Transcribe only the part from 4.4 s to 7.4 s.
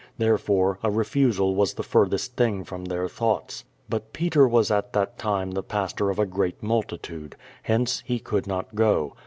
was at that time the pastor of a great multitude.